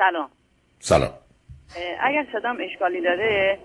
[0.00, 0.30] سلام.
[0.78, 1.10] سلام.
[2.00, 3.58] اگر صدام اشکالی داره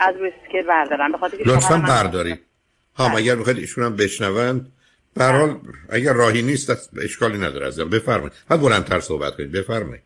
[0.00, 1.12] از روی سکر بردارم.
[1.12, 2.34] به خاطر لطفا برداری.
[2.96, 4.72] ها اگر می‌خواید ایشون هم بشنوند
[5.16, 5.58] برحال
[5.92, 6.70] اگر راهی نیست
[7.04, 7.90] اشکالی نداره ازم.
[7.90, 8.32] بفرمایید.
[8.50, 9.52] بعد بلندتر صحبت کنید.
[9.52, 10.02] بفرمایید.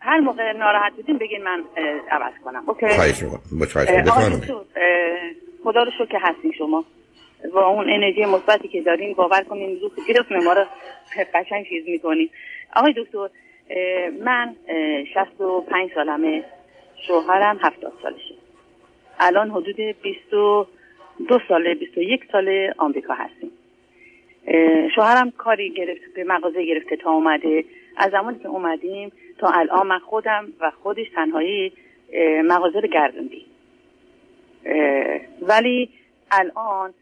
[0.00, 1.64] هر موقع ناراحت بودین بگین من
[2.10, 2.68] عوض کنم.
[2.68, 4.40] اوکی؟ خواهش می‌کنم.
[5.64, 6.84] خدا رو شکر هستین شما.
[7.54, 10.64] با اون انرژی مثبتی که دارین باور کنین روح گرفت ما رو
[11.34, 12.30] قشنگ چیز می‌کنین.
[12.76, 13.28] آقای دکتر
[14.20, 14.56] من
[15.14, 16.44] 65 سالمه
[17.06, 18.34] شوهرم 70 سالشه.
[19.20, 23.50] الان حدود 22 ساله 21 ساله آمریکا هستیم.
[24.94, 27.64] شوهرم کاری گرفت به مغازه گرفته تا اومده.
[27.96, 31.72] از زمانی که اومدیم تا الان من خودم و خودش تنهایی
[32.44, 33.46] مغازه رو گردوندیم.
[35.42, 35.90] ولی
[36.30, 36.94] الان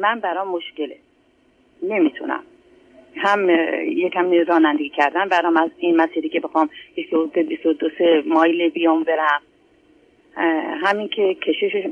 [0.00, 0.96] من برام مشکله.
[1.82, 2.42] نمی‌تونم.
[3.18, 3.50] هم
[3.86, 5.28] یکم رانندگی کردن.
[5.28, 7.10] برام از این مسیری که بخوام یک
[7.62, 9.42] دو سه مایل بیام برم.
[10.82, 11.86] همین که کشش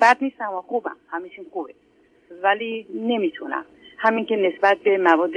[0.00, 0.96] بد نیستم و خوبم.
[1.10, 1.74] همیشه خوبه.
[2.42, 3.64] ولی نمی‌تونم.
[3.98, 5.32] همین که نسبت به مواد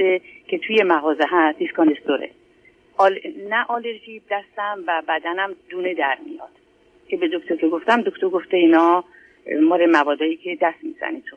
[0.48, 2.30] که توی مغازه هست دیسکانستوره
[2.96, 3.18] آل...
[3.48, 6.48] نه آلرژی دستم و بدنم دونه در میاد.
[7.08, 9.04] که به دکتر که گفتم دکتر گفته اینا
[9.62, 11.36] مار موادایی که دست می‌زنی تو.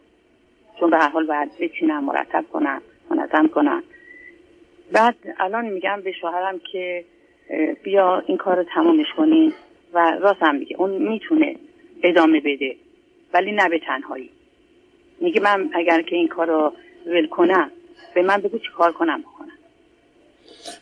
[0.80, 2.82] چون به هر حال باید بچینم مرتب کنم.
[3.12, 3.84] منظم کنم
[4.92, 7.06] بعد الان میگم به شوهرم که
[7.84, 9.54] بیا این کار رو تمامش کنین
[9.94, 10.76] و راستم میگه.
[10.80, 11.56] اون می‌تونه
[12.04, 12.76] ادامه بده
[13.34, 14.30] ولی نه به تنهایی.
[15.22, 16.74] میگه من اگر که این کار رو
[17.06, 17.72] ول کنم
[18.16, 19.52] به من بگو چی کار کنم بکنم.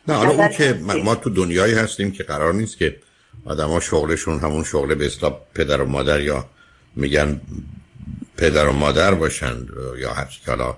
[0.08, 0.74] نه حالا اون که
[1.04, 2.96] ما تو دنیایی هستیم که قرار نیست که
[3.46, 6.44] ها شغلشون همون شغل به اصطلاح پدر و مادر یا
[6.96, 7.40] میگن
[8.38, 9.68] پدر و مادر باشند
[9.98, 10.76] یا هر چی حالا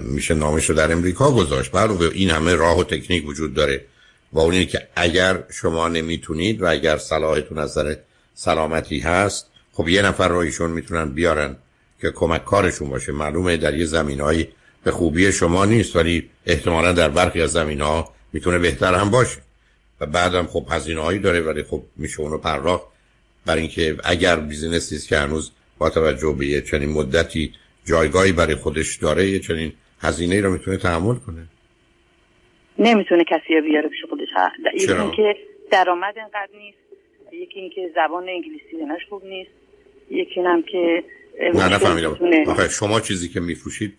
[0.00, 1.70] میشه نامش رو در امریکا گذاشت.
[1.70, 3.84] برای این همه راه و تکنیک وجود داره.
[4.32, 7.96] و اون که اگر شما نمی‌تونید و اگر صلاحتون از نظر
[8.34, 11.56] سلامتی هست خب یه نفر رو ایشون می‌تونن بیارن
[12.00, 13.12] که کمک کارشون باشه.
[13.12, 14.46] معلومه در یه زمین
[14.84, 19.38] به خوبی شما نیست ولی احتمالا در برخی از زمین ها می‌تونه بهتر هم باشه.
[20.00, 22.84] و بعدم خب هزینه هایی داره ولی خب میشه اونو پرداخت.
[23.46, 27.52] برای اینکه اگر بیزینسی که هنوز با توجه به چنین مدتی
[27.88, 31.46] جایگاهی برای خودش داره یه چنین هزینه رو می‌تونه تحمل کنه؟
[32.78, 34.28] نمی‌تونه کسی رو بیاره پیش خودش.
[34.74, 35.36] یکی اینکه
[35.70, 36.78] درآمد انقدر نیست
[37.32, 39.50] یکی اینکه زبان انگلیسی دانش خوب نیست
[40.10, 41.04] یکی هم که
[41.54, 42.68] نه نفهمیدم.
[42.68, 43.94] شما چیزی که میفروشید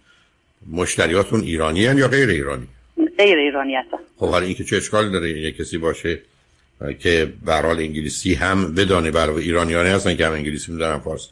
[0.72, 2.68] مشتریاتون ایرانی هن یا غیر ایرانی؟
[3.18, 3.98] غیر ایرانی هستن.
[4.18, 6.20] خب حالا اینکه چه اشکال داره؟ یه کسی باشه
[7.00, 11.30] که برحال انگلیسی هم بدانه برای ایرانیانه هستن که هم انگلیسی میدارن فارسی.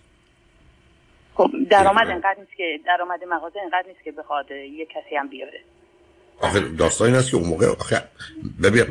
[1.35, 5.59] خب درآمد اینقدر نیست که درآمد مغازه اینقدر نیست که بخواد یه کسی هم بیاره.
[6.41, 8.03] آخه داستان این است که اون موقع آخه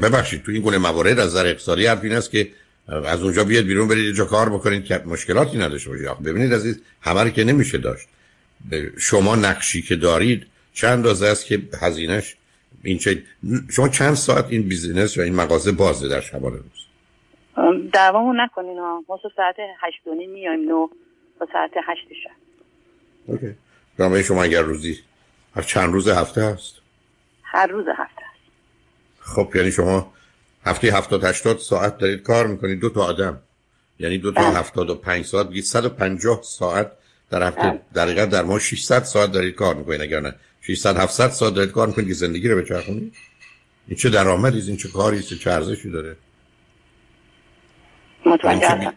[0.02, 2.48] ببخشید تو این گونه موارد از نظر اقتصادی حرف این است که
[2.88, 6.06] از اونجا بیاد بیرون برید جا کار بکنید که مشکلاتی نداشته باشید.
[6.06, 8.08] آخه ببینید عزیز همه که نمیشه داشت.
[8.98, 12.36] شما نقشی که دارید چند اندازه است که هزینهش
[12.84, 13.22] این چه
[13.70, 16.84] شما چند ساعت این بیزینس و این مغازه بازه در شبانه روز؟
[17.92, 19.04] دوامو نکنین ها.
[19.08, 20.88] ما ساعت هشت و نیم میایم نو
[21.38, 22.30] تا ساعت هشت شب.
[23.26, 23.54] اوکی.
[23.98, 24.98] برای شما اگر روزی
[25.56, 26.74] هر چند روز هفته هست
[27.42, 28.40] هر روز هفته هست
[29.20, 30.12] خب یعنی شما
[30.66, 33.40] هفته هفتاد هشتاد ساعت دارید کار می‌کنید دو تا آدم.
[33.98, 34.58] یعنی دو تا بله.
[34.58, 36.92] هفتاد و پنج ساعت بگید صد و پنجاه ساعت
[37.30, 37.60] در هفته.
[37.60, 37.80] بله.
[37.94, 40.34] دقیقا در ما 600 ساعت دارید کار می‌کنید اگر نه.
[40.60, 43.14] 600 700 ساعت دارید کار می‌کنید که زندگی رو بچرخونید.
[43.88, 46.16] این چه درآمدی این چه کاری است چه ارزشی داره؟
[48.26, 48.92] متوجه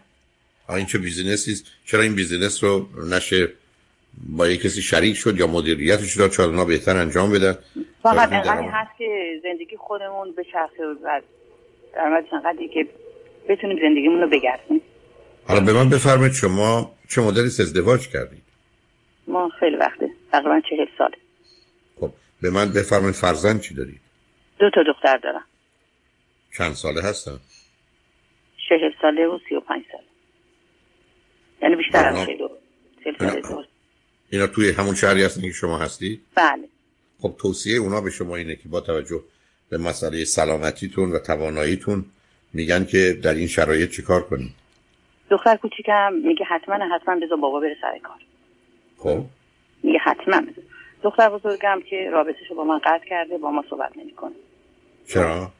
[0.76, 3.48] این چه business ی است؟ چرا این business رو نمیشه
[4.28, 7.58] با یک کسی شریک شد یا مدیریتش داد؟ شاید اونا بهتر انجام بدن؟
[8.02, 11.20] فقط اینقدر هست که زندگی خودمون به چرخه و
[11.94, 12.86] درآمدش اینقدری که
[13.48, 14.80] بتونیم زندگیمون رو بگردیم.
[15.44, 18.42] حالا به من بفرمایید شما چه مدلی ازدواج کردید؟
[19.26, 20.10] ما خیلی وقته.
[20.32, 21.16] تقریبا چهل ساله.
[22.00, 22.10] خب
[22.42, 24.00] به من بفرمایید فرزند چی دارید؟
[24.58, 25.44] دو تا دختر دارم.
[26.58, 27.40] چند ساله هستن؟
[28.68, 30.07] چهل ساله و سی و پنج ساله.
[31.62, 32.26] یعنی بیشتر از
[33.04, 33.66] چهل ساله
[34.30, 36.68] اینا توی همون شهری هستن که شما هستید بله.
[37.20, 39.20] خب توصیه اونا به شما اینه که با توجه
[39.70, 42.04] به مسئله سلامتیتون و تواناییتون
[42.52, 44.50] میگن که در این شرایط چیکار کنید
[45.30, 48.16] دختر کوچیکم میگه حتما حتما بذار بابا بره سر کار.
[48.98, 49.24] خب.
[49.82, 50.42] میگه حتما.
[51.02, 54.34] دختر بزرگم که رابطهشو با من قطع کرده با ما صحبت نمی‌کنه.
[55.06, 55.52] چرا؟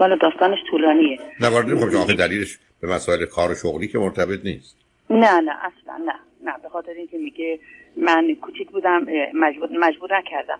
[0.00, 1.18] والا داستانش طولانیه.
[1.40, 4.76] نه وارد خب آخه دلیلش به مسائل کار و شغلی که مرتبط نیست.
[5.10, 6.14] نه نه اصلا نه.
[6.44, 7.58] نه به خاطر اینکه میگه
[7.96, 10.58] من کوچیک بودم مجبور مجبور نکردم.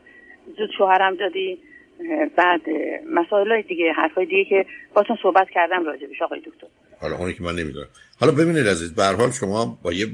[0.59, 1.59] زود شوهرم دادی
[2.37, 2.61] بعد
[3.13, 6.67] مسائل دیگه حرفای دیگه که باتون صحبت کردم راجبش آقای دکتر.
[7.01, 7.87] حالا اونی که من نمی‌دونم.
[8.21, 10.07] حالا ببینید عزیز به حال شما با یه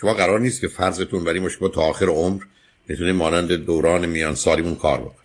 [0.00, 2.42] شما قرار نیست که فرضتون برای مشکل تا آخر عمر
[2.88, 5.24] می‌تونه مانند دوران میان سالیمون کار بکنه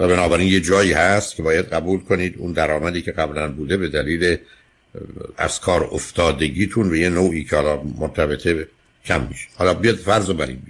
[0.00, 3.88] و بنابراین یه جایی هست که باید قبول کنید اون درآمدی که قبلا بوده به
[3.88, 4.36] دلیل
[5.36, 8.68] از کار افتادگیتون به یه نوعی که حالا مرتبطه
[9.04, 9.48] کم میشه.
[9.56, 10.62] حالا بیاد فرض رو بر این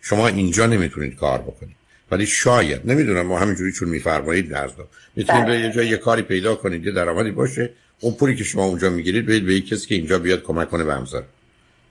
[0.00, 1.76] شما اینجا نمی‌تونید کار بکنید.
[2.10, 4.70] ولی شاید نمی‌دونم ما همینجوری چون میفرمایید درس
[5.16, 8.64] می‌تونید به یه جای یه کاری پیدا کنید یه درآمدی باشه اون پولی که شما
[8.64, 11.22] اونجا می‌گیرید بدید به کسی که اینجا بیاد کمک کنه به همسر.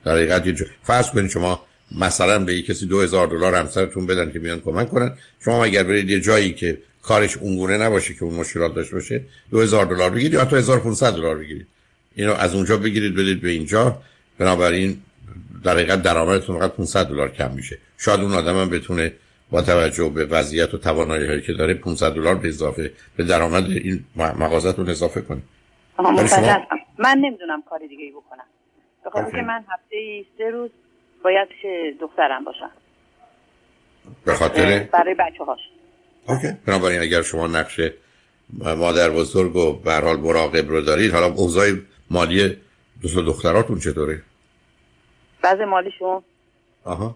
[0.04, 1.66] در حقیقت یه فرض کنید شما
[1.98, 5.12] مثلا به یک کسی 2000 دلار همسرتون بدن که بیان کمک کنن.
[5.44, 9.20] شما اگر برید یه جایی که کارش اونگونه نباشه که اون مشکلات داشته باشه
[9.50, 11.66] 2000 دلار بگیرید یا حتی 1500 دلار بگیرید.
[12.14, 13.98] اینو از اونجا بگیرید بدید به اینجا.
[14.38, 15.02] بنابراین
[15.64, 17.78] در حقیقت درآمدتون فقط 500 دلار کم میشه.
[17.98, 19.12] شاید اون آدم هم بتونه
[19.50, 23.64] با توجه به وضعیت و توانایی هایی که داره 500 دلار به اضافه به درآمد
[23.64, 25.42] این مغازتون اضافه کنه.
[25.96, 26.10] شما...
[26.98, 28.44] من نمی‌دونم کاری دیگه ای بکنم
[29.06, 30.70] بخاطر که من هفته سه روز
[31.24, 31.70] باید پیش
[32.00, 32.70] دخترم باشم.
[34.24, 35.58] به خاطر؟ برای بچه هاش
[36.28, 36.48] اوکی.
[36.66, 37.80] بنابراین اگر شما نقش
[38.58, 41.66] مادر بزرگ و به حال مراقب رو دارید حالا اوضاع
[42.10, 42.56] مالی
[43.02, 44.22] دوست دختراتون چطوره؟
[45.42, 46.22] بعض مالیشون
[46.84, 47.14] آها.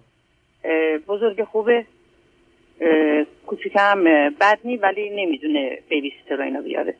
[1.09, 1.87] بزرگ خوبه.
[3.47, 4.05] کوچیکم
[4.41, 6.95] بد نی ولی نمی‌دونه بیبی سیتر اینا بیاره.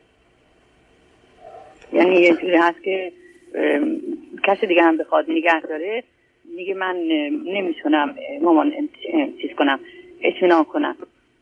[1.93, 3.11] یعنی یه جوری هست که
[4.43, 6.03] کسی دیگه هم بخواد نگه داره.
[6.55, 6.95] میگه من
[7.45, 8.71] نمی‌تونم مامان
[9.41, 9.79] چیز کنم
[10.21, 10.95] اطمینان کنم.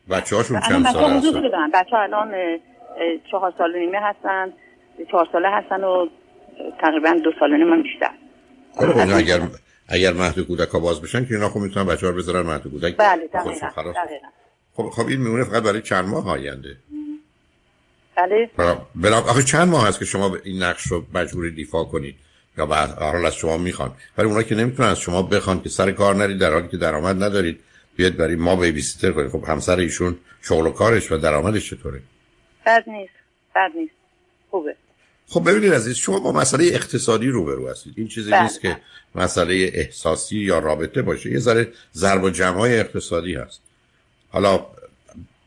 [0.10, 2.60] بچه هاشون چند سال هستن؟ بچه الان
[3.32, 4.54] چهار سال نیمه هستن
[5.12, 6.08] چهار ساله هستن و
[6.82, 8.10] تقریبا دو سال نیمه بیشتر.
[8.76, 9.42] خب، اگر
[9.88, 12.64] اگر مهد کودک ها باز بشن که اینا خب می‌تونن بچه ها رو بذارن مهد
[12.64, 12.98] کودک.
[12.98, 13.70] بله دقیقا,
[14.74, 15.08] خب خب.
[15.08, 16.78] این میمونه فقط برای چند ماه آینده.
[18.16, 18.50] بله.
[18.96, 22.16] بلا آخه چند ماه هست که شما این نقش رو مجبوری دیفاع کنید.
[22.58, 23.92] یا به حال از شما می‌خوان.
[24.18, 27.24] ولی اونا که نمی‌تونن از شما بخوان که سر کار نرید در حالی که درآمد
[27.24, 27.60] ندارید
[27.96, 29.32] بیاد برای ما بیبی سیتر کنید.
[29.32, 32.02] خب همسر ایشون شغل و کارش و درآمدش چطوره؟
[32.66, 33.14] بد نیست
[33.56, 33.94] بد نیست.
[34.52, 34.76] خوبه.
[35.28, 37.94] خب ببینید عزیز شما با مسئله اقتصادی روبرو هستید.
[37.98, 38.78] این چیزی نیست که
[39.16, 41.31] مسئله احساسی یا رابطه باشه.
[41.31, 43.62] یه ذره ضرب و جمع های اقتصادی هست.
[44.30, 44.66] حالا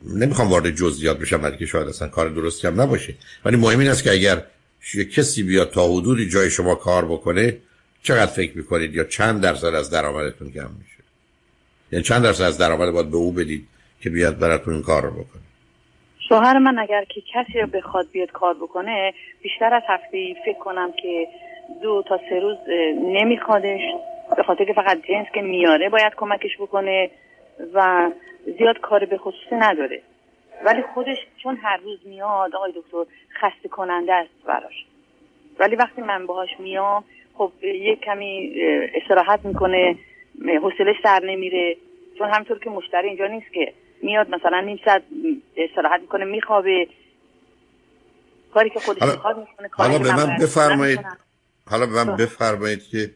[0.06, 3.14] نمی‌خوام وارد جزئیات بشم ولی که شاید اصلا کار درستی هم نباشه.
[3.44, 4.42] ولی مهم این است که اگر
[5.12, 7.56] کسی بیاد تا حدودی جای شما کار بکنه
[8.02, 10.96] چقدر فکر می‌کنید یا چند درصد از درآمدتون کم میشه؟
[11.92, 13.68] یعنی چند درصد از درآمد باید به او بدید
[14.00, 15.42] که بیاد براتون این کار رو بکنه؟
[16.28, 20.92] شوهر من اگر که کسی رو بخواد بیاد کار بکنه بیشتر از هفته فکر کنم
[20.92, 21.28] که
[21.82, 22.56] دو تا سه روز
[23.02, 23.80] نمیخوادش
[24.36, 27.10] به خاطر که فقط جنس که میاره باید کمکش بکنه
[27.74, 28.10] و
[28.58, 30.02] زیاد کار به خصوصی نداره.
[30.64, 33.04] ولی خودش چون هر روز میاد آقای دکتر
[33.40, 34.86] خسته کننده است براش.
[35.58, 38.54] ولی وقتی من باهاش میام خب یک کمی
[38.94, 39.96] استراحت می‌کنه
[40.62, 41.76] حوصلش سر نمیره.
[42.18, 43.72] چون همطور که مشتری اینجا نیست که
[44.02, 45.02] میاد مثلا نیم ساعت
[45.56, 46.88] استراحت می‌کنه میخوابه.
[48.54, 51.00] کاری که خودش می‌خواد می‌کنه حالا به من بفرمایید
[51.66, 52.22] حالا به من خب.
[52.22, 53.10] بفرمایید که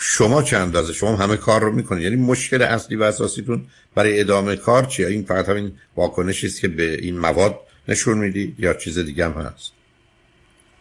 [0.00, 2.02] شما چند اندازه؟ شما همه کار رو می‌کنید.
[2.04, 6.68] یعنی مشکل اصلی و اساسیتون برای ادامه کار چیه؟ این فقط همین واکنشی است که
[6.68, 9.72] به این مواد نشون می‌دید یا چیز دیگه هم هست؟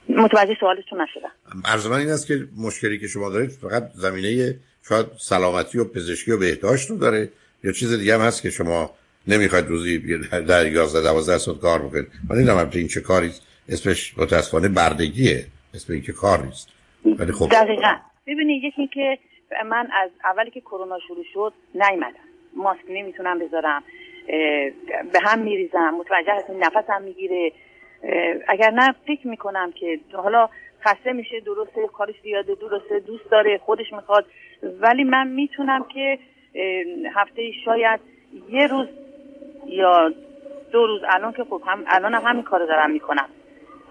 [0.10, 1.32] متوجه سوالتون نشدم.
[1.66, 4.56] عرض من این است که مشکلی که شما دارید فقط زمینه
[4.90, 7.30] شاید سلامتی و پزشکی و بهداشت رو داره.
[7.64, 8.90] یا چیز دیگه هم هست که شما
[9.28, 12.08] نمی‌خواید روزی در 11 12 ساعت کار بکنید.
[12.30, 13.32] من نمی‌دونم این چه کاری
[13.70, 15.46] اسمش متاسفانه بردگیه.
[15.74, 16.70] اسم این که کار نیست.
[17.06, 17.50] ولی خب.
[17.52, 17.96] دقیقاً.
[18.28, 19.18] ببینید یکی که
[19.66, 22.28] من از اولی که کرونا شروع شد نیومدم.
[22.56, 23.84] ماسک نمی‌تونم بذارم.
[25.14, 25.94] به هم میریزم.
[26.00, 27.52] متوجه هستم نفسم می‌گیره.
[28.48, 30.50] اگر نه فکر می‌کنم که حالا
[30.86, 34.26] خسته میشه درسته کارش زیاده درسته دوست داره خودش می‌خواد.
[34.64, 36.20] ولی من می‌تونم که
[37.16, 38.00] هفته شاید
[38.50, 38.88] یه روز
[39.66, 40.14] یا
[40.72, 43.28] دو روز الان که خب هم الان هم همین کار دارم می‌کنم.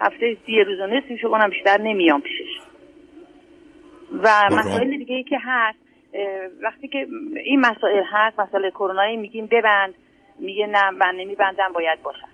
[0.00, 2.60] هفته یه روز و نصفشو کنم بیشتر نمیام پیشش.
[4.22, 5.78] و مسائل دیگه ای که هست
[6.62, 7.06] وقتی که
[7.44, 9.94] این مسائل هست مسئله کرونایی میگیم ببند.
[10.38, 12.28] میگه نه من نمیبندم باید باشم.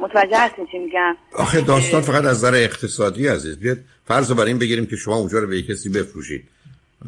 [0.00, 4.58] متوجه هستین چی میگم؟ آخه داستان فقط از نظر اقتصادی عزیز بیاد فرض بر این
[4.58, 6.44] بگیریم که شما اونجا رو به کسی بفروشید.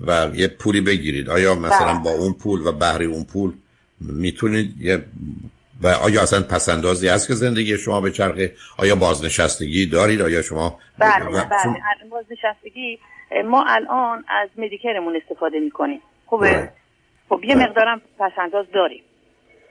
[0.07, 1.31] و یه پولی بگیرید.
[1.31, 2.03] آیا مثلا بله.
[2.05, 3.53] با اون پول و بهره اون پول
[4.01, 5.05] می‌تونید یه
[5.83, 10.79] و آیا اصلا پسندازی هست که زندگی شما به چرخه؟ آیا بازنشستگی دارید؟ آیا شما
[10.99, 11.45] بله بله.
[12.11, 12.99] بازنشستگی
[13.45, 16.01] ما الان از مدیکرمون استفاده می‌کنیم.
[16.27, 16.73] خوبه؟ بله.
[17.29, 17.65] خب یه بله.
[17.65, 19.03] مقدارم پسنداز داریم.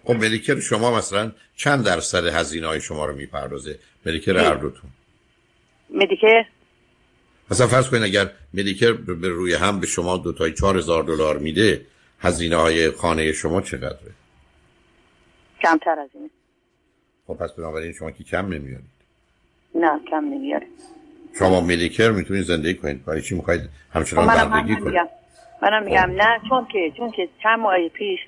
[0.04, 4.90] خب مدیکر شما مثلا چند درصد هزینه های شما رو می‌پردازه؟ مدیکر هر دوتون.
[5.90, 6.44] مدیکر
[7.52, 11.38] مثلا فرض کنید اگر مدیکر به روی هم به شما دو تای چهار هزار دلار
[11.38, 11.82] میده
[12.20, 14.12] هزینه های خانه شما چقدره؟
[15.62, 16.30] کمتر از این
[17.28, 18.98] خب پس بنابراین شما که کم نمیارید.
[19.76, 20.68] نه کم نمیارید.
[21.40, 23.06] شما مدیکر می‌تونید زندگی کنید.
[23.06, 23.62] برای چی می‌خواید
[23.94, 25.10] همچنان خب زندگی کنید؟
[25.62, 26.22] منم میگم خب.
[26.22, 28.20] نه چون که چون که چند ماه پیش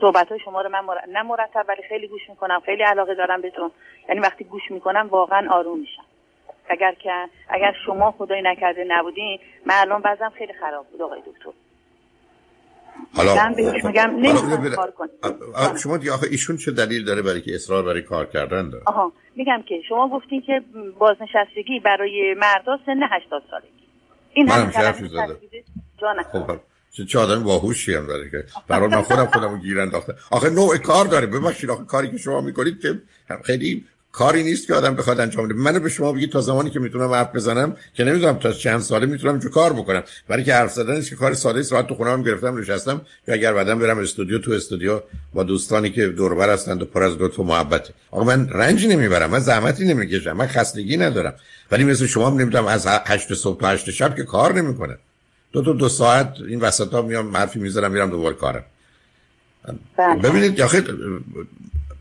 [0.00, 0.96] صحبت های شما رو من مر...
[1.12, 3.70] نه مرتب ولی خیلی گوش می‌کنم خیلی علاقه دارم بهتون.
[4.08, 6.04] یعنی وقتی گوش می‌کنم واقعا آروم میشم.
[6.70, 11.50] اگر که اگر شما خدای نکرده نبودین من الان وضعم خیلی خراب بود آقای دکتر.
[13.16, 13.48] حالا
[13.84, 14.10] میگم
[14.74, 14.92] کار
[15.82, 19.12] شما دیگه آخه ایشون چه دلیل داره برای که اصرار برای کار کردن داره؟ آها
[19.36, 20.62] میگم که شما گفتین که
[20.98, 23.66] بازنشستگی برای مردا سن 80 سالگی.
[24.34, 25.36] این هم حرفی زده
[26.32, 26.60] خب
[27.06, 28.44] چه آدم باهوشی هم داره که.
[28.68, 30.14] برای من خودم خودمو گیر انداخته.
[30.30, 32.88] آخه نوع کار داره ببخشید آخه کاری که شما می‌کنید که
[33.44, 35.54] خیلی کاری نیست که آدم بخواد انجام بده.
[35.54, 39.06] منو به شما بگید تا زمانی که می‌تونم حرف بزنم که نمی‌دونم تا چند ساله
[39.06, 40.02] می‌تونم چه کار بکنم.
[40.28, 43.00] برای که حرف زدن که کار ساده است تو خونم گرفتم نشستم.
[43.28, 45.00] یا اگر بعدم برم استودیو تو استودیو
[45.34, 47.88] با دوستانی که دور بر هستند و پر از لطف و محبت.
[48.10, 51.34] آقا من رنج نمی‌برم من زحمتی نمی‌کشم من خستگی ندارم.
[51.70, 54.98] ولی مثل شما نمی‌دونم از 8 صبح تا 8 شب که کار نمی‌کنه
[55.52, 58.64] دو تا دو ساعت این وسطا میام حرفی می‌ذارم میرم دوباره کارم.
[59.96, 60.22] بله.
[60.22, 60.84] ببینید آخه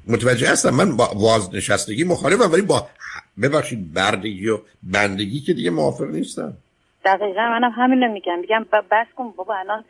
[0.09, 0.69] متوجه هستم.
[0.69, 2.87] من با بازنشستگی مخالفم ولی با
[3.41, 6.53] ببخشید بردگی و بندگی که دیگه موافق نیستم.
[7.05, 9.83] دقیقا منم همین رو میگم میگم بس کن بابا الان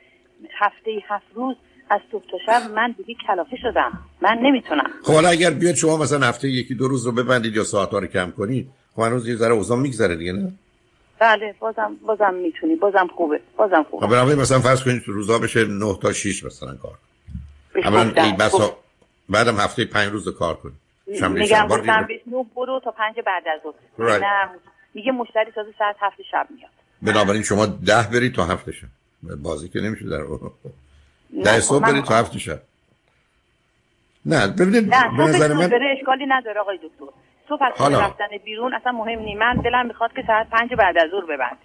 [0.60, 1.56] هفته هفت روز
[1.90, 4.00] از صبح تا شب من دیگه کلافه شدم.
[4.22, 4.90] من نمی‌تونم.
[5.04, 8.08] خب حالا اگر بیاد شما مثلا هفته یکی دو روز رو ببندید یا ساعت رو
[8.08, 10.52] کم کنید خب هنوز یه ذره اوضاع میگذره دیگه نه؟
[11.20, 12.76] بله بازم بازم می‌تونی.
[12.76, 13.40] بازم خوبه.
[13.58, 14.08] بازم خوبه.
[14.08, 16.98] خب مثلا فرض کنید روزا بشه 9 تا 6 مثلا کار.
[17.84, 18.78] اولا ای بسا
[19.30, 20.74] بعدم هفته پنج روز کار کنی.
[21.30, 24.10] میگم گفتم بیش نه برو تا پنج بعد از ظهر.
[24.10, 24.24] Right.
[24.24, 24.50] نه.
[24.94, 26.72] میگه مشتری تازه ساعت هفت شب میاد.
[27.02, 28.88] بنابراین شما ده برید تا هفت شب.
[29.44, 30.24] بازی که نمیشه در
[31.44, 32.62] ده صبح برید تا هفت شب.
[34.26, 37.06] نه ببینید به نظر من بره اشکالی نداره آقای دکتر.
[37.50, 41.10] صبح از رفتن بیرون اصلا مهم نی من دلم می‌خواد که ساعت پنج بعد از
[41.12, 41.58] ظهر ببنده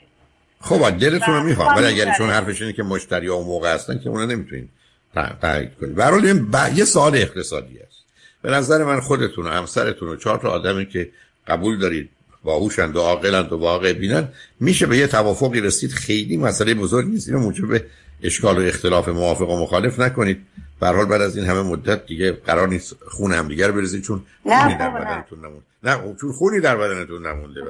[0.61, 1.78] خب دلتون رو می‌خواد.
[1.78, 4.68] ولی اگر چون حرفش اینه که مشتری ها موقع هستن که اونا نمی‌تونین
[5.14, 6.35] تایید کنید برای
[6.75, 8.04] یه سوال اقتصادی است.
[8.42, 11.11] به نظر من خودتون و همسرتون و چهار تا آدمی که
[11.47, 12.11] قبول دارید
[12.44, 17.28] باهوشند و عاقلند و واقع بینند میشه به یه توافقی رسید؟ خیلی مسئله بزرگ نیست.
[17.28, 17.83] اینو موجب
[18.23, 20.47] اشکال و اختلاف موافق و مخالف نکنید.
[20.80, 24.23] به حال بعد از این همه مدت دیگه قرار نیست خون هم دیگر بریزید چون
[24.42, 25.64] خونی در بدنتون نمونده.
[25.83, 27.61] نه چون خونی در بدنتون نمونده.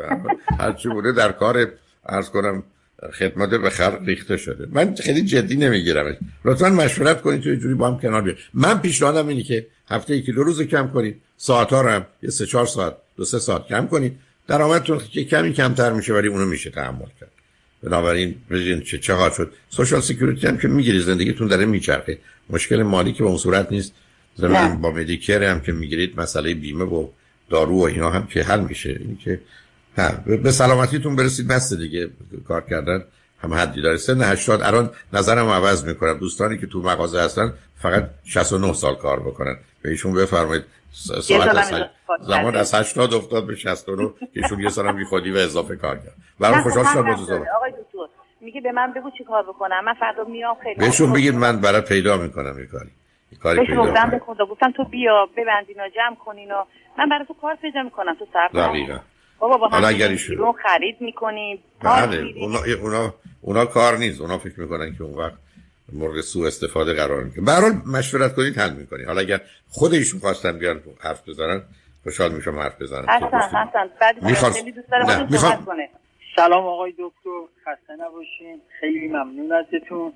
[0.58, 1.72] هر چی بوده در کار
[2.06, 2.62] عرض کنم
[3.18, 4.68] خدمت به خلق ریخته شده.
[4.70, 9.28] من خیلی جدی نمی‌گیرم لطفا مشورت کنید تو جوری با هم کنار بیاد من پیشنهادم
[9.28, 11.20] اینه که هفته یکی دو روز کم کنید.
[11.36, 14.18] ساعت ها رو هم یه سه چهار ساعت دو سه ساعت کم کنید.
[14.48, 17.30] درآمدتون که کمی کمتر میشه ولی اونو میشه تحمل کرد.
[17.82, 19.52] بنابراین ببینید چه چه حال شد.
[19.70, 22.18] Social Security هم که می‌گیری زندگیتون داره میچرخه.
[22.50, 23.92] مشکل مالی که به اون صورت نیست.
[24.36, 27.08] ضمناً با Medicare هم که می‌گیرید مسئله بیمه و
[27.50, 28.88] دارو و اینا هم که حل میشه.
[28.88, 29.40] این که
[30.26, 32.10] به سلامتیتون برسید بس دیگه.
[32.48, 33.04] کار کردن
[33.42, 33.96] هم حدی داره.
[33.96, 36.18] سن 80 الان نظرم عوض می‌کنم.
[36.18, 39.56] دوستانی که تو مغازه هستن فقط 69 سال کار بکنن.
[39.82, 40.64] به ایشون بفرمایید.
[41.20, 41.72] ساعت از
[42.20, 45.96] زمان از 80 افتاد به 69 که ایشون یه سال بی خودی و اضافه کار
[45.96, 46.14] کرد.
[46.40, 47.98] برام خوشحال شدم با تو آقای دکتر.
[48.40, 49.84] میگه به من بگو چی کار بکنم.
[49.84, 52.90] من فردا میام خیلی بهشون بگید من برای پیدا می‌کنم این کاری.
[53.42, 54.20] کاری پیدا کنم
[54.50, 56.64] گفتم تو بیا ببندین و جمع کنین و
[56.98, 58.14] من برای تو کار پیدا می‌کنم.
[58.18, 59.00] تو صبر
[59.38, 60.52] بابا با هم ایشون...
[60.62, 64.20] خرید می‌کنیم بله اونا, اونا, اونا کار نیست.
[64.20, 65.38] اونا فکر می‌کنن که اون وقت
[65.92, 67.42] مورد سوء استفاده قرار می‌گیره.
[67.42, 71.62] به مشورت کنید حل می‌کنید حالا اگر خود ایشون خواستن بیان حرف بزنن
[72.02, 73.90] خوشحال میشم حرف بزنن حسن حسن.
[74.00, 74.52] بعد می‌خواد
[75.08, 75.58] نه می‌خواد
[76.36, 77.30] سلام آقای دکتر.
[77.66, 78.60] خسته نباشین.
[78.80, 80.12] خیلی ممنون ازتون.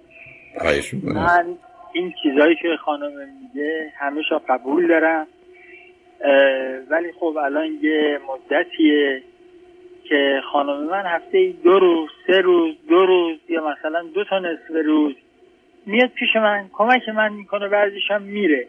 [0.58, 1.54] خواهش من
[1.92, 5.26] این چیزایی که خانم میگه همیشه قبول دارم.
[6.90, 9.22] ولی خب الان یه مدتیه
[10.04, 14.70] که خانم من هفته دو روز سه روز دو روز یا مثلا دو تا نصف
[14.84, 15.14] روز
[15.86, 18.66] میاد پیش من کمک من می‌کنه بعضیش هم میره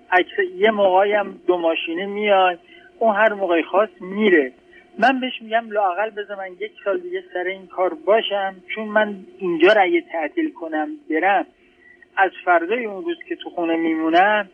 [0.56, 2.60] یه موقعی هم دو ماشینه میاد
[3.00, 4.52] اون هر موقعی خواست میره.
[5.00, 9.16] من بهش میگم لاقل بذار من یک سال دیگه سر این کار باشم چون من
[9.40, 11.46] اینجا را یه تعطیل کنم برم.
[12.18, 14.50] از فردای اون روز که تو خونه میمونم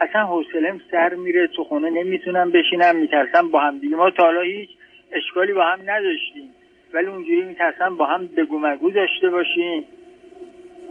[0.00, 3.96] اصلا حوصلم سر میره تو خونه نمی‌تونم بشینم میترسم با هم دیگه.
[3.96, 4.68] ما تا حالا هیچ
[5.12, 6.50] اشکالی با هم نداشتیم.
[6.94, 9.84] ولی اونجوری میترسم با هم بگو مگو داشته باشیم.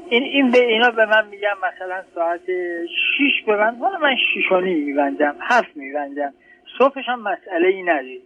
[0.10, 4.62] این این به اینا به من میگم مثلا ساعت 6 ببند حالا من 6 و
[4.62, 6.33] نیم میبندم هفت میبندم.
[6.77, 8.22] صبحش هم مسئله ای ندید.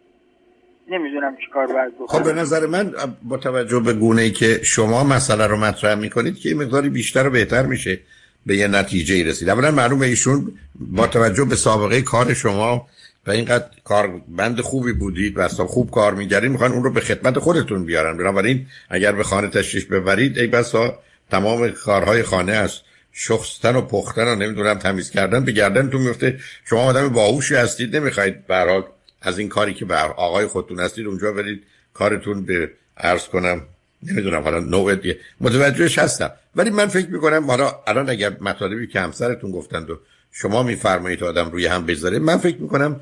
[0.90, 2.20] نمی‌دونم چی کار باید بکنم.
[2.20, 2.92] خب به نظر من
[3.30, 7.28] با توجه به گونه ای که شما مسئله رو مطرح می‌کنید که این مقداری بیشتر
[7.28, 8.00] و بهتر میشه.
[8.48, 9.50] به یه نتیجه ای رسید.
[9.50, 12.88] اولا معلومه ایشون با توجه به سابقه کار شما
[13.28, 17.40] و اینقدر کار بند خوبی بودید و خوب کار میگردید می‌خوان اون رو به خدمت
[17.40, 18.18] خودتون بیارن.
[18.18, 21.00] بنابراین اگر به خانه تشریف ببرید ای بسا
[21.32, 26.82] تمام کارهای خانه است شخصتن و پختن و نمی‌دونم تمیز کردن به گردنتون میفته شما
[26.82, 28.84] آدم باهوشی هستید نمی‌خواید برای
[29.22, 31.64] از این کاری که بر آقای خودتون هستید اونجا برید
[31.94, 33.62] کارتون به عرض کنم.
[34.04, 35.18] نمی‌دونم حالا نوع دیگه.
[35.42, 36.32] متوجهش هستم.
[36.58, 40.00] ولی من فکر می‌کنم حالا الان اگر مطالبی که همسرتون گفتند و
[40.32, 43.00] شما میفرمایید آدم روی هم بذاره من فکر می‌کنم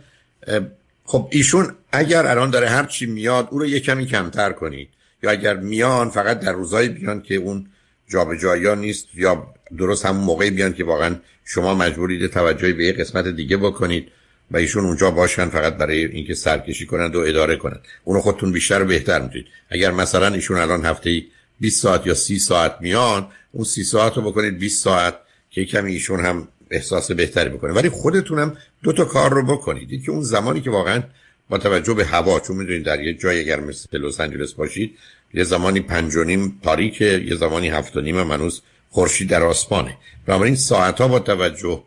[1.06, 4.90] خب ایشون اگر الان داره هر چی میاد او رو یه کمی کمتر کنید.
[5.24, 7.68] یا اگر میان فقط در روزایی بیان که اون
[8.08, 13.28] جابجایی نیست یا درست همون موقعی بیان که واقعا شما مجبورید توجهی به یه قسمت
[13.28, 14.12] دیگه بکنید
[14.52, 17.82] و ایشون اونجا باشن فقط برای اینکه سرکشی کنند و اداره کنند.
[18.04, 19.48] اونو خودتون بیشتر بهتر می‌دونید.
[19.70, 21.24] اگر مثلا ایشون الان هفته
[21.60, 25.16] 20 ساعت یا 30 ساعت میان اون 30 ساعت رو بکنید 20 ساعت
[25.52, 27.74] که کمی ایشون هم احساس بهتری بکنه.
[27.74, 30.04] ولی خودتونم دو تا کار رو بکنید.
[30.04, 31.04] که اون زمانی که واقعا
[31.50, 34.98] با توجه به هوا چون می‌دونید در یه جای اگر مثل لس آنجلس باشید
[35.34, 39.98] یه زمانی پنج و نیم تاریکه یه زمانی هفت و نیم منوز خورشید در آسمانه.
[40.26, 41.84] بنابراین ساعت ها با توجه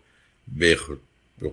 [0.59, 0.79] به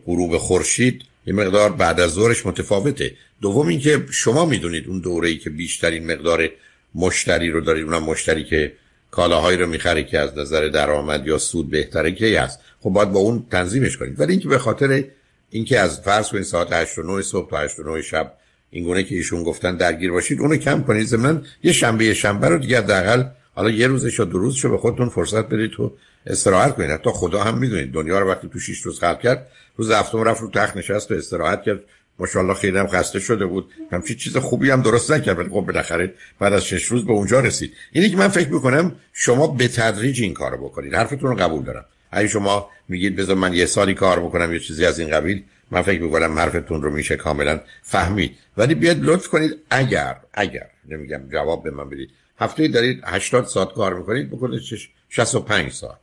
[0.05, 3.13] غروب خورشید یه مقدار بعد از ظهرش متفاوته.
[3.41, 6.49] دوم اینکه شما می‌دونید اون دوره ای که بیشترین مقدار
[6.95, 7.83] مشتری رو دارید.
[7.83, 8.73] اونم مشتری که
[9.11, 12.59] کالاهایی رو می‌خره که از نظر درآمد یا سود بهتره که هست.
[12.79, 14.19] خب باید با اون تنظیمش کنید.
[14.19, 15.03] ولی اینکه به خاطر
[15.49, 18.33] اینکه از فرض کنید ساعت 8 و 9 صبح تا 8 و 9 شب
[18.69, 21.07] این گونه که ایشون گفتن درگیر باشید اونو کم کنید.
[21.07, 23.23] ضمن یه شنبه شنبه رو دیگه حداقل
[23.55, 25.93] حالا یه روزش یا دو روزش به خودتون فرصت بدید تو
[26.27, 26.91] استراحت کنید.
[26.91, 29.47] حتی خدا هم می‌دونید دنیا رو وقتی تو 6 روز خلق کرد
[29.77, 31.79] روز هفتم رفت رو تخت نشست و استراحت کرد.
[32.19, 33.71] ماشاءالله خیلی هم خسته شده بود.
[33.91, 37.39] همچی چیز خوبی هم درست نکرد ولی خب بالاخره بعد از شش روز به اونجا
[37.39, 37.73] رسید.
[37.91, 40.93] اینی که من فکر می‌کنم شما به تدریج این کارو بکنید.
[40.93, 41.85] حرفتون رو قبول دارم.
[42.11, 45.81] اگه شما میگید بذار من یه سالی کار بکنم یه چیزی از این قبیل من
[45.81, 48.37] فکر می‌کنم حرفتون رو میشه کاملا فهمید.
[48.57, 49.51] ولی بیاد لطف کنید.
[49.69, 52.09] اگر اگر نمیگم جواب به من بدید.
[52.39, 54.61] هفته دارید 80 ساعت کار می‌کنید بکنید
[55.09, 55.97] 65 ساعت.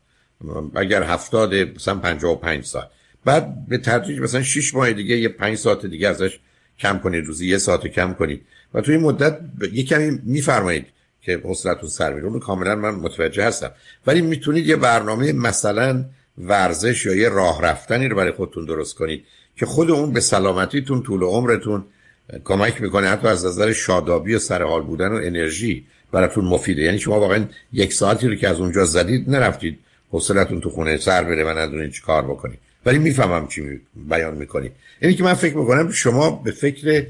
[0.75, 2.90] اگر 70 مثلا 55 ساعت.
[3.25, 6.39] بعد به تدریج مثلا 6 ماه دیگه یه 5 ساعت دیگه ازش
[6.79, 8.43] کم کنید روزی یه ساعت کم کنید.
[8.75, 9.39] و توی این مدت
[9.73, 10.87] یه کمی میفرمایید
[11.23, 12.41] که حوصلتون سر میره.
[12.41, 13.71] کاملا من متوجه هستم.
[14.07, 16.05] ولی می‌تونید یه برنامه مثلا
[16.39, 19.25] ورزش یا یه راه رفتنی رو برای خودتون درست کنید
[19.57, 21.85] که خود اون به سلامتیتون طول عمرتون
[22.45, 26.83] کمک می‌کنه حتی از نظر شادابی و سرحال بودن و انرژی براتون مفیده.
[26.83, 29.79] یعنی شما واقعا یک ساعتی رو که از اونجا زدید نرفتید
[30.11, 32.59] حوصلتون تو خونه سر بره و ندونید چی کار بکنید.
[32.87, 34.71] ولی می‌فهمم چی بیان می‌کنی.
[35.01, 37.07] اینی که من فکر می‌کنم شما به فکر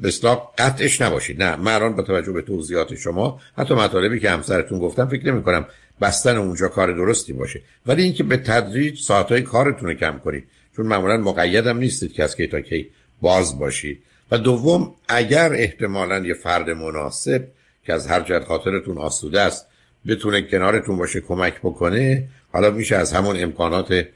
[0.00, 0.12] به
[0.58, 1.42] قطعش نباشید.
[1.42, 5.42] نه من الان با توجه به توضیحات شما حتی مطالبی که همسرتون گفتم فکر نمی
[5.42, 5.66] کنم
[6.00, 7.60] بستن اونجا کار درستی باشه.
[7.86, 10.44] ولی اینکه به تدریج ساعتهای کارتون رو کم کنید
[10.76, 14.02] چون معمولا مقیدم نیستید که از کی تا کی باز باشید.
[14.30, 17.44] و دوم اگر احتمالا یه فرد مناسب
[17.86, 19.66] که از هر جهت خاطرتون آسوده است
[20.08, 24.06] بتونه کنارتون باشه کمک بکنه حالا میشه از همون امکانات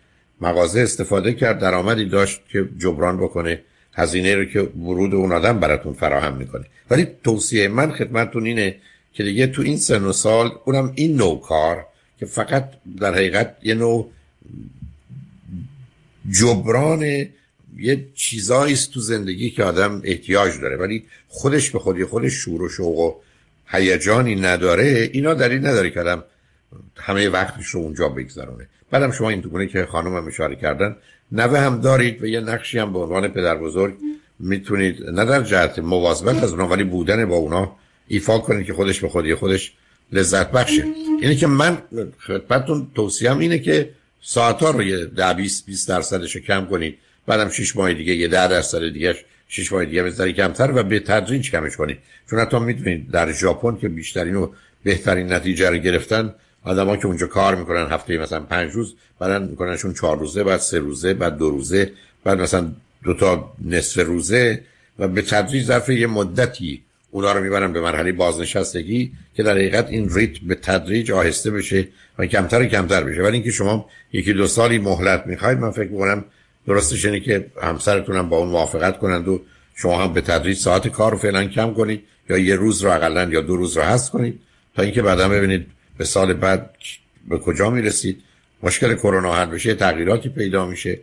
[0.40, 3.60] مغازه استفاده کرد درآمدی داشت که جبران بکنه
[3.94, 6.64] هزینه رو که ورود اون آدم براتون فراهم می‌کنه.
[6.90, 8.76] ولی توصیه من خدمتتون اینه
[9.12, 11.86] که دیگه تو این سن و سال اونم این نوع کار
[12.20, 12.70] که فقط
[13.00, 14.10] در حقیقت یه نوع
[16.30, 17.02] جبران
[17.76, 20.76] یه چیزایی است تو زندگی که آدم احتیاج داره.
[20.76, 23.14] ولی خودش به خودی خودش شور و شوق و
[23.66, 26.24] هیجانی نداره اینا دلیل نداره که آدم
[26.96, 28.68] همه وقتش رو اونجا بگذرونه.
[28.90, 30.96] بعدم شما این گونه که خانم هم اشاره کردن
[31.32, 33.94] نوه هم دارید و یه نقشی هم به عنوان پدر بزرگ
[34.38, 37.76] می‌تونید نه در جهت مواظبت از اونا ولی بودن با اونا
[38.08, 39.72] ایفا کنید که خودش به خودی خودش
[40.12, 40.84] لذت بخشه.
[41.20, 41.78] اینه که من
[42.26, 43.90] خدمتتون توصیهم اینه که
[44.22, 46.98] ساعت ها رو یه ده 20 20 درصدش رو کم کنید.
[47.26, 49.14] بعدم 6 ماه دیگه یه 10 درصد دیگه
[49.48, 51.98] 6 ماه دیگه بذاری کمتر و به تدریج کمش کنید.
[52.30, 54.50] چون حتی می‌تونید در ژاپن که بیشترین و
[54.84, 56.34] بهترین نتیجه رو گرفتن
[56.68, 60.78] آدما که اونجا کار می‌کنن هفته مثلا پنج روز بعدن میکننشون چهار روزه بعد سه
[60.78, 61.92] روزه بعد دو روزه
[62.24, 62.72] بعد مثلا
[63.04, 64.60] دو تا نصف روزه
[64.98, 69.88] و به تدریج ظرف یه مدتی اونا رو می‌برن به مرحله بازنشستگی که در حقیقت
[69.88, 73.22] این ریتم به تدریج آهسته بشه و کمتر و کمتر بشه.
[73.22, 76.24] ولی اینکه شما یکی دو سالی مهلت می‌خواید من فکر می‌کنم
[76.66, 79.42] درستش اینه که همسرتون هم با اون موافقت کنند و
[79.74, 83.24] شما هم به تدریج ساعت کار رو فعلا کم کنید یا یه روز رو اقلا
[83.24, 84.40] یا دو روز رو هست کنید
[84.76, 85.66] تا اینکه بعدا ببینید
[85.98, 86.70] به سال بعد
[87.28, 88.22] به کجا می‌رسید؟
[88.62, 90.98] مشکل کرونا حل بشه تغییراتی پیدا میشه.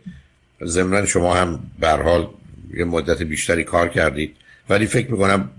[0.64, 2.28] ضمن شما هم به حال
[2.74, 4.36] یه مدت بیشتری کار کردید.
[4.68, 5.50] ولی فکر می‌کنم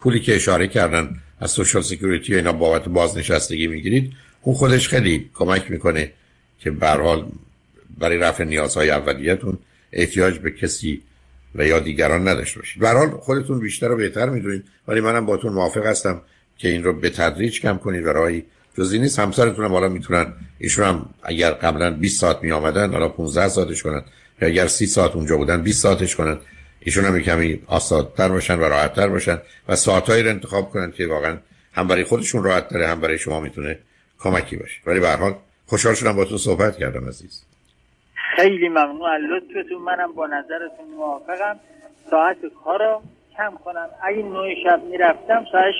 [0.00, 5.30] پولی که اشاره کردن از Social Security و اینا بابت بازنشستگی می‌گیرید اون خودش خیلی
[5.34, 6.12] کمک می‌کنه
[6.60, 7.26] که به حال
[7.98, 9.58] برای رفع نیازهای اولیتون
[9.92, 11.02] احتیاج به کسی
[11.54, 12.82] و یا دیگران نداشته باشید.
[12.82, 14.64] به حال خودتون بیشتر و بهتر می‌دونید.
[14.88, 16.22] ولی منم باتون موافق هستم
[16.58, 18.44] که این رو به تدریج کم کنید و راهی
[18.78, 19.18] جزی نیست.
[19.18, 23.82] همسرتون هم حالا می‌تونن ایشون هم اگر قبلا 20 ساعت می آمدن حالا 15 ساعتش
[23.82, 24.02] کنن.
[24.40, 26.38] یا اگر 30 ساعت اونجا بودن 20 ساعتش کنن.
[26.80, 31.36] ایشون هم کمی آسادتر باشن و راحتتر باشن و ساعتهایی رو انتخاب کنن که واقعا
[31.74, 33.78] هم برای خودشون راحت داره هم برای شما می‌تونه
[34.18, 34.80] کمکی باشه.
[34.86, 35.34] ولی به هر حال
[35.66, 37.42] خوشحال شدم تو صحبت کردم عزیز.
[38.36, 39.10] خیلی ممنون.
[39.10, 41.60] از لطفتون منم با نظرتون موافقم.
[42.10, 43.02] ساعت کارو
[43.36, 43.88] کم کنم.
[44.02, 45.74] اگه نوع شب می‌رفتم ساعت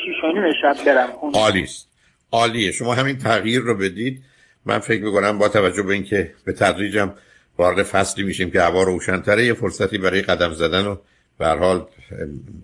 [0.53, 1.39] 6 شب برم خونه.
[1.39, 1.89] عالیست
[2.33, 2.73] عالیه.
[2.73, 4.23] شما همین تغییر رو بدید.
[4.67, 7.15] من فکر می‌کنم با توجه به اینکه به تدریجم
[7.59, 10.97] وارد فصلی میشیم که هوا روشنتره یه فرصتی برای قدم زدن و
[11.39, 11.87] به حال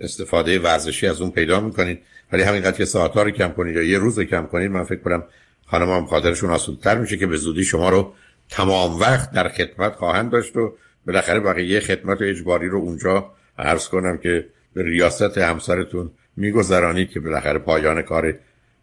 [0.01, 2.03] استفاده ورزشی از اون پیدا می‌کنید.
[2.33, 4.85] ولی همینقدر که ساعت ها رو کم کنید یا یه روز رو کم کنید من
[4.85, 5.25] فکر کنم
[5.67, 8.15] خانم هم خاطرشون آسودتر میشه که به زودی شما رو
[8.49, 10.75] تمام وقت در خدمت خواهند داشت و
[11.07, 17.21] بالاخره بقیه خدمت و اجباری رو اونجا عرض کنم که به ریاست همسرتون میگذرانید که
[17.21, 18.35] بالاخره پایان کار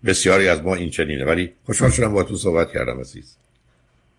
[0.05, 1.25] بسیاری از ما این چنینه.
[1.25, 3.37] ولی خوشحال شدم با تو صحبت کردم عزیز.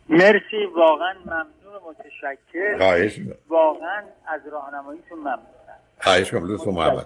[0.09, 0.65] مرسی.
[0.77, 5.41] واقعا ممنون متشکر خواهش واقعا از راهنماییتون ممنونم.
[6.01, 6.99] خواهش کنم لطف محبت.